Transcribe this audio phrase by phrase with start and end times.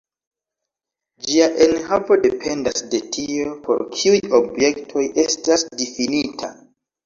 [1.27, 6.55] Ĝia enhavo dependas de tio, por kiuj objektoj estas difinita.